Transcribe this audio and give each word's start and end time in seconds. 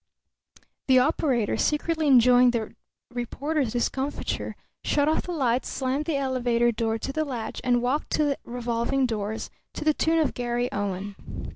The 0.87 0.97
operator, 0.97 1.57
secretly 1.57 2.07
enjoying 2.07 2.49
the 2.49 2.73
reporter's 3.13 3.73
discomfiture, 3.73 4.55
shut 4.83 5.07
off 5.07 5.21
the 5.27 5.31
lights, 5.31 5.69
slammed 5.69 6.05
the 6.05 6.15
elevator 6.17 6.71
door 6.71 6.97
to 6.97 7.13
the 7.13 7.23
latch, 7.23 7.61
and 7.63 7.83
walked 7.83 8.09
to 8.13 8.23
the 8.23 8.39
revolving 8.43 9.05
doors, 9.05 9.51
to 9.75 9.85
the 9.85 9.93
tune 9.93 10.17
of 10.17 10.33
Garry 10.33 10.71
Owen. 10.71 11.13